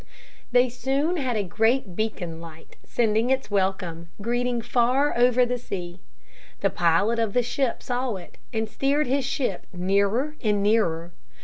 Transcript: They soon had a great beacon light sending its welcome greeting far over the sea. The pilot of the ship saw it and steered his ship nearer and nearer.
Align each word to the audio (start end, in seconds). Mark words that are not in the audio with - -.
They 0.51 0.67
soon 0.67 1.17
had 1.17 1.37
a 1.37 1.43
great 1.43 1.95
beacon 1.95 2.41
light 2.41 2.75
sending 2.83 3.29
its 3.29 3.51
welcome 3.51 4.09
greeting 4.19 4.59
far 4.63 5.15
over 5.15 5.45
the 5.45 5.59
sea. 5.59 5.99
The 6.61 6.71
pilot 6.71 7.19
of 7.19 7.33
the 7.33 7.43
ship 7.43 7.83
saw 7.83 8.15
it 8.15 8.39
and 8.51 8.67
steered 8.67 9.05
his 9.05 9.25
ship 9.25 9.67
nearer 9.71 10.37
and 10.43 10.63
nearer. 10.63 11.13